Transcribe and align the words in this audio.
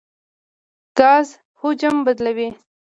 ګاز 0.97 1.27
حجم 1.59 1.95
بدلوي. 2.05 2.49